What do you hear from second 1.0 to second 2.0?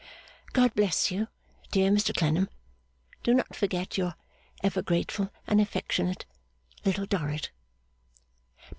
you, dear